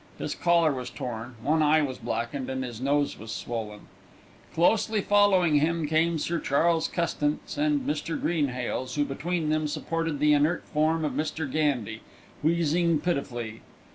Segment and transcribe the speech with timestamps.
[0.17, 3.81] His collar was torn, one eye was blackened, and his nose was swollen.
[4.51, 8.19] Closely following him came Sir Charles Custance and Mr.
[8.19, 11.45] Greenhales, who between them supported the inert form of Mr.
[11.47, 12.01] Gandy,
[12.41, 13.61] wheezing pitifully.